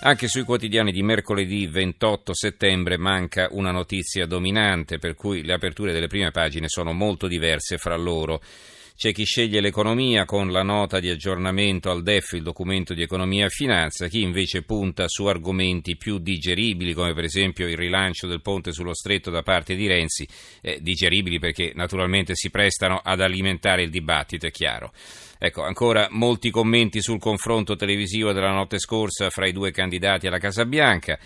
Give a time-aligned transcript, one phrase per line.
[0.00, 5.92] Anche sui quotidiani di mercoledì 28 settembre manca una notizia dominante per cui le aperture
[5.92, 8.40] delle prime pagine sono molto diverse fra loro.
[8.98, 13.46] C'è chi sceglie l'economia con la nota di aggiornamento al DEF, il documento di economia
[13.46, 18.42] e finanza, chi invece punta su argomenti più digeribili, come per esempio il rilancio del
[18.42, 20.26] ponte sullo stretto da parte di Renzi,
[20.60, 24.92] eh, digeribili perché naturalmente si prestano ad alimentare il dibattito, è chiaro.
[25.38, 30.38] Ecco, ancora molti commenti sul confronto televisivo della notte scorsa fra i due candidati alla
[30.38, 31.16] Casa Bianca.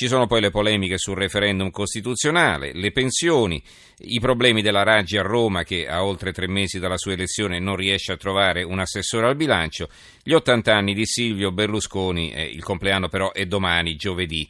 [0.00, 3.62] Ci sono poi le polemiche sul referendum costituzionale, le pensioni,
[4.04, 7.76] i problemi della Raggi a Roma che a oltre tre mesi dalla sua elezione non
[7.76, 9.90] riesce a trovare un assessore al bilancio,
[10.22, 14.48] gli 80 anni di Silvio Berlusconi, eh, il compleanno però è domani, giovedì.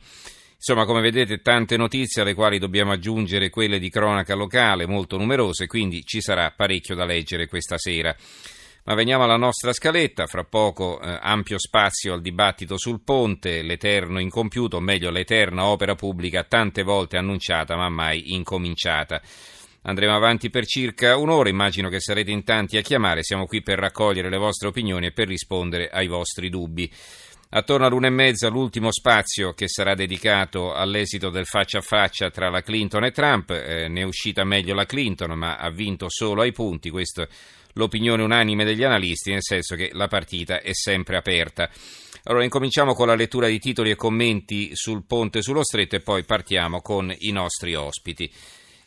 [0.54, 5.66] Insomma, come vedete, tante notizie alle quali dobbiamo aggiungere quelle di cronaca locale, molto numerose,
[5.66, 8.14] quindi ci sarà parecchio da leggere questa sera.
[8.84, 14.18] Ma veniamo alla nostra scaletta, fra poco eh, ampio spazio al dibattito sul ponte, l'eterno
[14.18, 19.20] incompiuto, o meglio l'eterna opera pubblica tante volte annunciata ma mai incominciata.
[19.82, 23.78] Andremo avanti per circa un'ora, immagino che sarete in tanti a chiamare, siamo qui per
[23.78, 26.90] raccogliere le vostre opinioni e per rispondere ai vostri dubbi.
[27.52, 32.48] Attorno all'una e mezza l'ultimo spazio che sarà dedicato all'esito del faccia a faccia tra
[32.48, 36.42] la Clinton e Trump, eh, ne è uscita meglio la Clinton ma ha vinto solo
[36.42, 37.26] ai punti, questo
[37.74, 41.70] l'opinione unanime degli analisti, nel senso che la partita è sempre aperta.
[42.24, 46.24] Allora incominciamo con la lettura di titoli e commenti sul ponte sullo stretto e poi
[46.24, 48.30] partiamo con i nostri ospiti.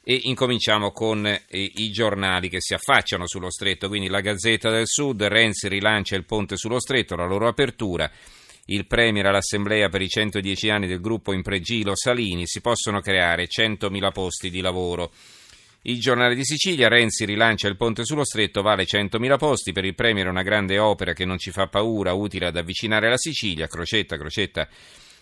[0.05, 4.85] E incominciamo con eh, i giornali che si affacciano sullo stretto, quindi la Gazzetta del
[4.85, 8.11] Sud, Renzi rilancia il ponte sullo stretto, la loro apertura,
[8.65, 14.11] il Premier all'Assemblea per i 110 anni del gruppo Impregilo Salini, si possono creare 100.000
[14.11, 15.11] posti di lavoro.
[15.85, 19.95] Il giornale di Sicilia, Renzi rilancia il ponte sullo stretto, vale 100.000 posti, per il
[19.95, 24.15] Premier una grande opera che non ci fa paura, utile ad avvicinare la Sicilia, Crocetta,
[24.17, 24.65] Crocetta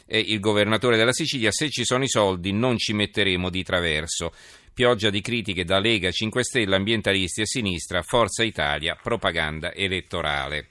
[0.05, 4.33] è il governatore della Sicilia, se ci sono i soldi non ci metteremo di traverso.
[4.71, 10.67] Pioggia di critiche da Lega, 5 Stelle, ambientalisti e sinistra, Forza Italia, propaganda elettorale.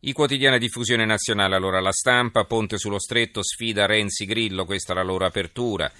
[0.00, 4.92] I quotidiani a diffusione nazionale, allora la stampa, Ponte sullo Stretto, sfida Renzi Grillo, questa
[4.92, 5.90] è la loro apertura.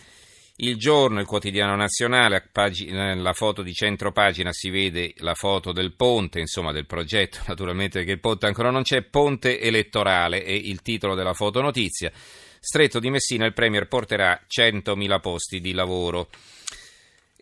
[0.58, 2.48] Il giorno, il quotidiano nazionale,
[2.88, 7.98] nella foto di centro pagina si vede la foto del ponte, insomma del progetto, naturalmente
[7.98, 12.10] perché il ponte ancora non c'è, ponte elettorale è il titolo della fotonotizia.
[12.58, 16.30] Stretto di Messina, il Premier porterà 100.000 posti di lavoro.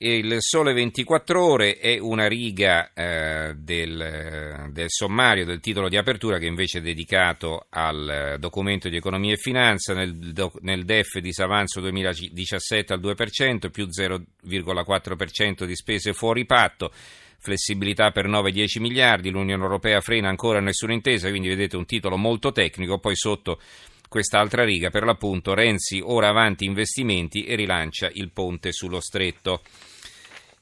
[0.06, 6.36] Il Sole 24 Ore è una riga eh, del, del, sommario del titolo di apertura
[6.36, 9.94] che invece è dedicato al documento di economia e finanza.
[9.94, 10.14] Nel,
[10.60, 16.92] nel DEF disavanzo 2017 al 2%, più 0,4% di spese fuori patto,
[17.38, 19.30] flessibilità per 9-10 miliardi.
[19.30, 22.98] L'Unione Europea frena ancora nessuna intesa, quindi vedete un titolo molto tecnico.
[22.98, 23.58] Poi sotto
[24.06, 29.62] quest'altra riga, per l'appunto, Renzi ora avanti investimenti e rilancia il ponte sullo stretto.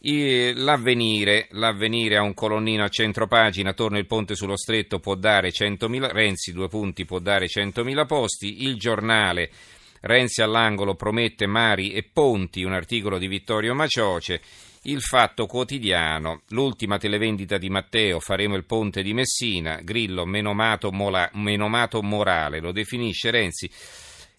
[0.04, 5.50] L'avvenire, l'avvenire ha un colonnino a centro pagina, torna il ponte sullo stretto, può dare
[5.50, 9.50] 100.000, Renzi due punti può dare 100.000 posti, il giornale
[10.04, 14.40] Renzi all'angolo promette mari e ponti, un articolo di Vittorio Macioce,
[14.82, 21.30] il Fatto Quotidiano, l'ultima televendita di Matteo, faremo il ponte di Messina, Grillo menomato, mola,
[21.34, 23.70] menomato morale, lo definisce Renzi.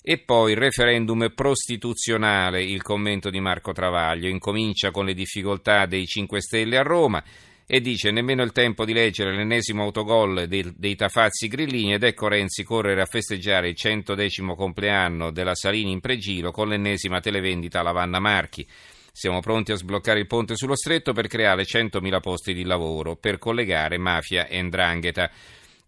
[0.05, 6.05] E poi il referendum prostituzionale, il commento di Marco Travaglio, incomincia con le difficoltà dei
[6.05, 7.23] 5 Stelle a Roma
[7.65, 12.27] e dice nemmeno il tempo di leggere l'ennesimo autogol dei, dei Tafazzi Grillini ed ecco
[12.27, 17.93] Renzi correre a festeggiare il centodecimo compleanno della Salini in pregilo con l'ennesima televendita alla
[17.93, 18.67] Vanna Marchi.
[19.09, 23.37] Siamo pronti a sbloccare il ponte sullo stretto per creare 100.000 posti di lavoro, per
[23.37, 25.31] collegare mafia e ndrangheta.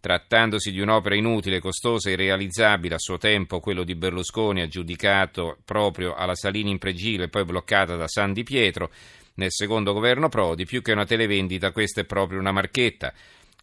[0.05, 6.13] Trattandosi di un'opera inutile, costosa e irrealizzabile, a suo tempo quello di Berlusconi aggiudicato proprio
[6.13, 8.91] alla Salini in pregile e poi bloccata da San Di Pietro,
[9.33, 13.11] nel secondo governo Prodi, più che una televendita questa è proprio una marchetta.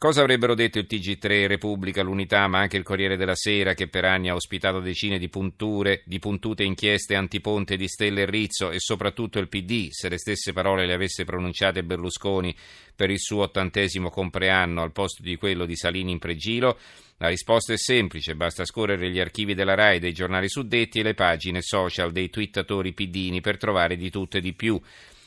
[0.03, 4.05] Cosa avrebbero detto il TG3, Repubblica, l'Unità, ma anche il Corriere della Sera, che per
[4.05, 8.81] anni ha ospitato decine di, punture, di puntute inchieste antiponte di Stelle e Rizzo, e
[8.81, 12.53] soprattutto il PD, se le stesse parole le avesse pronunciate Berlusconi
[12.97, 16.81] per il suo ottantesimo compleanno al posto di quello di Salini in pregilo?
[17.19, 21.15] La risposta è semplice, basta scorrere gli archivi della RAI dei giornali suddetti e le
[21.15, 24.81] pagine social dei twittatori pidini per trovare di tutto e di più.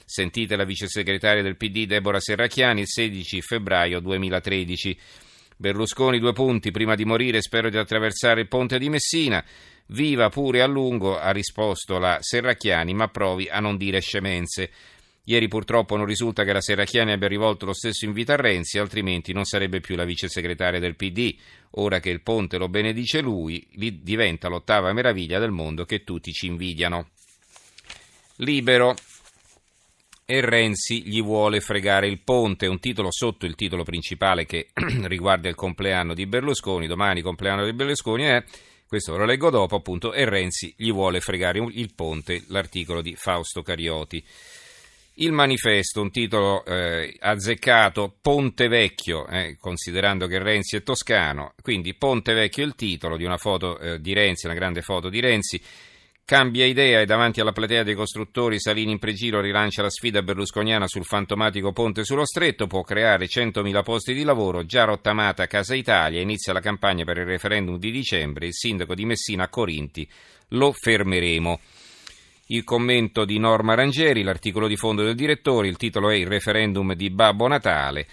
[0.07, 4.97] Sentite la vice segretaria del PD Deborah Serracchiani il 16 febbraio 2013.
[5.57, 9.43] Berlusconi due punti, prima di morire spero di attraversare il ponte di Messina.
[9.87, 14.69] Viva pure a lungo, ha risposto la Serracchiani, ma provi a non dire scemenze.
[15.23, 19.33] Ieri purtroppo non risulta che la Serracchiani abbia rivolto lo stesso invito a Renzi, altrimenti
[19.33, 21.35] non sarebbe più la vice segretaria del PD.
[21.77, 26.45] Ora che il ponte lo benedice lui, diventa l'ottava meraviglia del mondo che tutti ci
[26.45, 27.09] invidiano.
[28.37, 28.93] Libero
[30.25, 34.69] e Renzi gli vuole fregare il ponte, un titolo sotto il titolo principale che
[35.05, 38.43] riguarda il compleanno di Berlusconi, domani compleanno di Berlusconi è,
[38.87, 43.61] questo lo leggo dopo appunto, e Renzi gli vuole fregare il ponte, l'articolo di Fausto
[43.61, 44.23] Carioti.
[45.17, 51.93] Il manifesto, un titolo eh, azzeccato, Ponte Vecchio, eh, considerando che Renzi è toscano, quindi
[51.93, 55.21] Ponte Vecchio è il titolo di una foto eh, di Renzi, una grande foto di
[55.21, 55.61] Renzi,
[56.27, 60.87] Cambia idea e davanti alla platea dei costruttori Salini in pregiro rilancia la sfida berlusconiana
[60.87, 65.75] sul fantomatico ponte sullo stretto, può creare 100.000 posti di lavoro, già rottamata a Casa
[65.75, 70.09] Italia, inizia la campagna per il referendum di dicembre, il sindaco di Messina Corinti,
[70.49, 71.59] lo fermeremo.
[72.47, 76.95] Il commento di Norma Rangeri, l'articolo di fondo del direttore, il titolo è Il referendum
[76.95, 78.07] di Babbo Natale.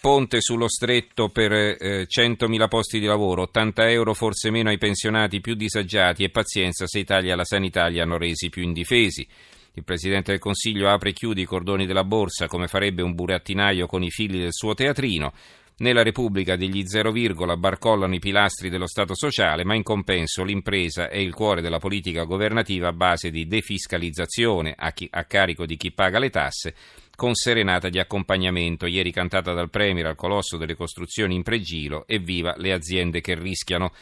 [0.00, 5.40] Ponte sullo stretto per eh, 100.000 posti di lavoro, 80 euro forse meno ai pensionati
[5.40, 9.26] più disagiati e pazienza se i tagli alla sanità li hanno resi più indifesi.
[9.72, 13.86] Il Presidente del Consiglio apre e chiude i cordoni della borsa come farebbe un burattinaio
[13.86, 15.32] con i fili del suo teatrino.
[15.78, 21.10] Nella Repubblica degli zero virgola barcollano i pilastri dello Stato sociale, ma in compenso l'impresa
[21.10, 25.76] è il cuore della politica governativa a base di defiscalizzazione a, chi, a carico di
[25.76, 26.74] chi paga le tasse
[27.16, 32.54] con serenata di accompagnamento, ieri cantata dal Premier al colosso delle costruzioni in pregilo, viva
[32.58, 33.92] le aziende che rischiano.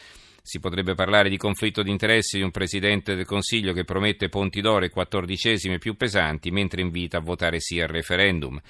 [0.43, 4.61] Si potrebbe parlare di conflitto di interessi di un Presidente del Consiglio che promette ponti
[4.61, 8.61] d'oro e quattordicesime più pesanti mentre invita a votare sì al referendum,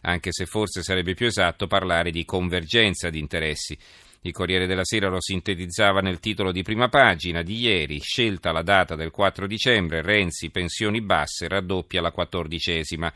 [0.00, 3.78] anche se forse sarebbe più esatto parlare di convergenza di interessi.
[4.22, 8.62] Il Corriere della Sera lo sintetizzava nel titolo di prima pagina di ieri, scelta la
[8.62, 13.12] data del 4 dicembre, Renzi pensioni basse, raddoppia la quattordicesima.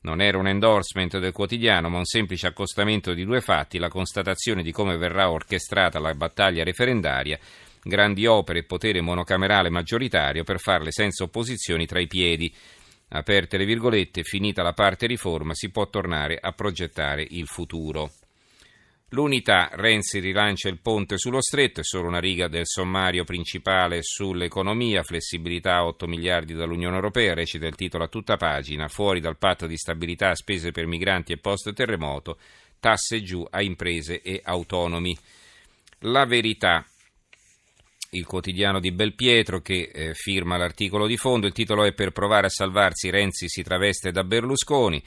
[0.00, 4.62] Non era un endorsement del quotidiano, ma un semplice accostamento di due fatti, la constatazione
[4.62, 7.38] di come verrà orchestrata la battaglia referendaria,
[7.82, 12.54] grandi opere e potere monocamerale maggioritario per farle senza opposizioni tra i piedi.
[13.08, 18.12] Aperte le virgolette, finita la parte riforma, si può tornare a progettare il futuro.
[19.12, 25.02] L'unità, Renzi rilancia il ponte sullo stretto, è solo una riga del sommario principale sull'economia,
[25.02, 29.78] flessibilità 8 miliardi dall'Unione Europea, recita il titolo a tutta pagina, fuori dal patto di
[29.78, 32.38] stabilità, spese per migranti e post terremoto,
[32.78, 35.16] tasse giù a imprese e autonomi.
[36.00, 36.84] La verità,
[38.10, 42.48] il quotidiano di Belpietro che eh, firma l'articolo di fondo, il titolo è per provare
[42.48, 45.02] a salvarsi Renzi si traveste da Berlusconi.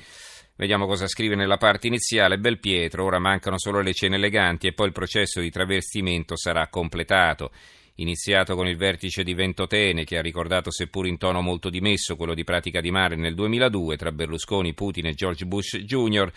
[0.56, 4.88] Vediamo cosa scrive nella parte iniziale Belpietro, ora mancano solo le cene eleganti e poi
[4.88, 7.52] il processo di travestimento sarà completato.
[7.96, 12.34] Iniziato con il vertice di Ventotene, che ha ricordato seppur in tono molto dimesso quello
[12.34, 16.32] di Pratica di Mare nel 2002 tra Berlusconi, Putin e George Bush Jr.,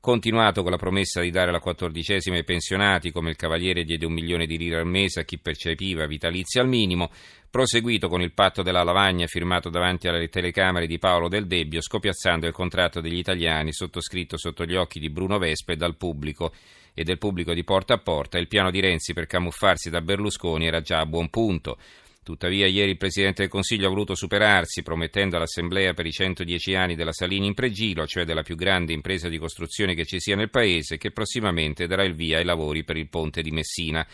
[0.00, 4.14] continuato con la promessa di dare la quattordicesima ai pensionati, come il Cavaliere diede un
[4.14, 7.10] milione di lire al mese a chi percepiva vitalizi al minimo,
[7.50, 12.46] proseguito con il patto della lavagna firmato davanti alle telecamere di Paolo Del Debbio, scopiazzando
[12.46, 16.52] il contratto degli italiani sottoscritto sotto gli occhi di Bruno Vespe dal pubblico
[16.94, 20.66] e del pubblico di porta a porta, il piano di Renzi per camuffarsi da Berlusconi
[20.66, 21.78] era già a buon punto.
[22.22, 26.94] Tuttavia, ieri il Presidente del Consiglio ha voluto superarsi, promettendo all'Assemblea per i 110 anni
[26.94, 30.50] della Salini in Pregilo, cioè della più grande impresa di costruzione che ci sia nel
[30.50, 34.06] Paese, che prossimamente darà il via ai lavori per il ponte di Messina.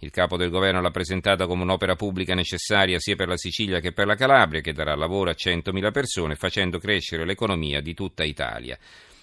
[0.00, 3.92] Il capo del governo l'ha presentata come un'opera pubblica necessaria sia per la Sicilia che
[3.92, 8.78] per la Calabria, che darà lavoro a 100.000 persone, facendo crescere l'economia di tutta Italia.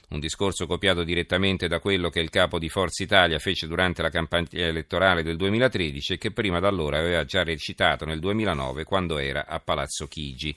[0.09, 4.09] Un discorso copiato direttamente da quello che il capo di Forza Italia fece durante la
[4.09, 9.45] campagna elettorale del 2013 e che prima d'allora aveva già recitato nel 2009 quando era
[9.47, 10.55] a Palazzo Chigi.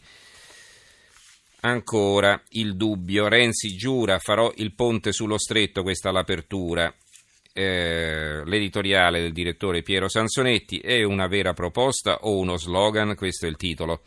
[1.60, 3.28] Ancora il dubbio.
[3.28, 6.92] Renzi giura farò il ponte sullo stretto, questa l'apertura
[7.56, 13.16] eh, l'editoriale del direttore Piero Sansonetti, è una vera proposta o uno slogan?
[13.16, 14.02] Questo è il titolo.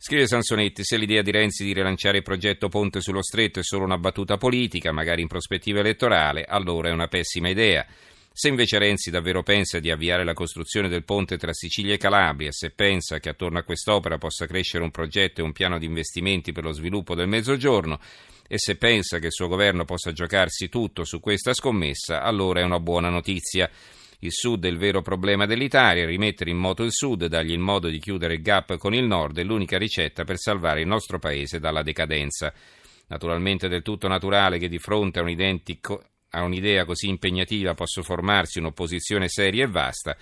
[0.00, 3.84] Scrive Sansonetti, se l'idea di Renzi di rilanciare il progetto Ponte sullo Stretto è solo
[3.84, 7.84] una battuta politica, magari in prospettiva elettorale, allora è una pessima idea.
[8.32, 12.52] Se invece Renzi davvero pensa di avviare la costruzione del ponte tra Sicilia e Calabria,
[12.52, 16.52] se pensa che attorno a quest'opera possa crescere un progetto e un piano di investimenti
[16.52, 17.98] per lo sviluppo del Mezzogiorno,
[18.46, 22.64] e se pensa che il suo governo possa giocarsi tutto su questa scommessa, allora è
[22.64, 23.68] una buona notizia.
[24.20, 27.88] Il Sud è il vero problema dell'Italia, rimettere in moto il Sud, dargli il modo
[27.88, 31.60] di chiudere il gap con il Nord è l'unica ricetta per salvare il nostro Paese
[31.60, 32.52] dalla decadenza.
[33.08, 35.60] Naturalmente è del tutto naturale che di fronte a un
[36.30, 40.16] a un'idea così impegnativa possa formarsi un'opposizione seria e vasta,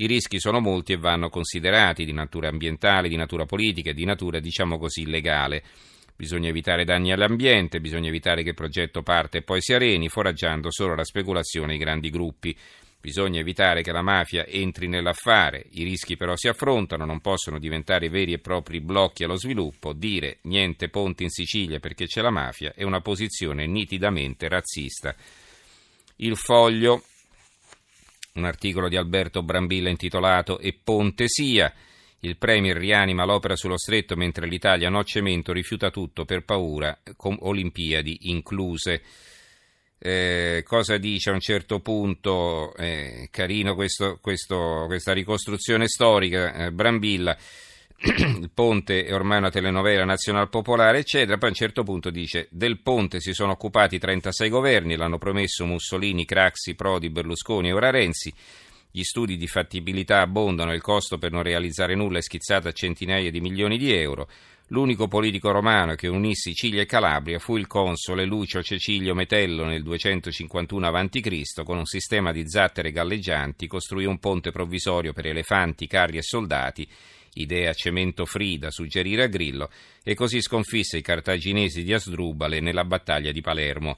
[0.00, 4.04] i rischi sono molti e vanno considerati di natura ambientale, di natura politica e di
[4.04, 5.64] natura, diciamo così, legale.
[6.14, 10.70] Bisogna evitare danni all'ambiente, bisogna evitare che il progetto parte e poi si areni, foraggiando
[10.70, 12.56] solo la speculazione ai grandi gruppi.
[13.00, 18.08] Bisogna evitare che la mafia entri nell'affare, i rischi però si affrontano, non possono diventare
[18.08, 22.74] veri e propri blocchi allo sviluppo, dire niente ponti in Sicilia perché c'è la mafia
[22.74, 25.14] è una posizione nitidamente razzista.
[26.16, 27.04] Il Foglio,
[28.34, 31.72] un articolo di Alberto Brambilla intitolato E Ponte sia.
[32.20, 37.36] Il Premier rianima l'opera sullo stretto mentre l'Italia no cemento rifiuta tutto per paura, con
[37.38, 39.02] Olimpiadi incluse.
[40.00, 42.74] Eh, cosa dice a un certo punto?
[42.76, 47.36] Eh, carino questo, questo, questa ricostruzione storica, eh, Brambilla
[48.38, 51.36] il ponte è ormai una telenovela nazional popolare, eccetera.
[51.36, 55.66] Poi a un certo punto dice: Del ponte si sono occupati 36 governi, l'hanno promesso
[55.66, 58.32] Mussolini, Craxi, Prodi, Berlusconi e ora Renzi.
[58.98, 63.30] Gli studi di fattibilità abbondano, il costo per non realizzare nulla è schizzato a centinaia
[63.30, 64.28] di milioni di euro.
[64.70, 69.84] L'unico politico romano che unì Sicilia e Calabria fu il console Lucio Cecilio Metello nel
[69.84, 71.62] 251 a.C.
[71.62, 76.88] Con un sistema di zattere galleggianti costruì un ponte provvisorio per elefanti, carri e soldati
[77.34, 79.70] idea cemento frida suggerire a Grillo,
[80.02, 83.96] e così sconfisse i cartaginesi di Asdrubale nella battaglia di Palermo.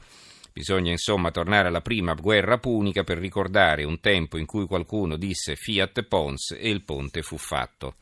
[0.52, 5.57] Bisogna insomma tornare alla prima guerra punica per ricordare un tempo in cui qualcuno disse
[5.57, 7.95] Fiat Pons e il ponte fu fatto.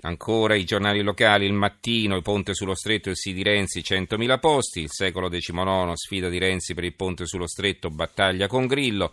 [0.00, 4.38] Ancora i giornali locali, il mattino, il ponte sullo stretto, il sì di Renzi, 100.000
[4.38, 9.12] posti, il secolo XIX, sfida di Renzi per il ponte sullo stretto, battaglia con Grillo,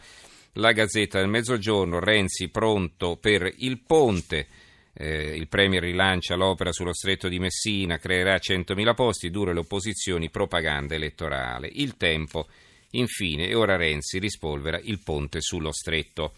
[0.54, 4.48] la Gazzetta del Mezzogiorno, Renzi pronto per il ponte,
[4.98, 10.30] eh, il Premier rilancia l'opera sullo stretto di Messina, creerà 100.000 posti, dure le opposizioni,
[10.30, 11.70] propaganda elettorale.
[11.72, 12.48] Il tempo,
[12.92, 16.34] infine, e ora Renzi rispolvera il ponte sullo stretto.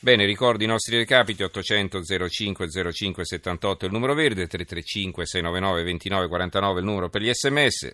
[0.00, 6.26] Bene, ricordo i nostri recapiti 800 05 05 78 il numero verde, 335 699 29
[6.26, 7.90] 49 il numero per gli sms.